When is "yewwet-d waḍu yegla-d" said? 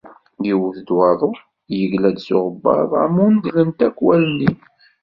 0.47-2.17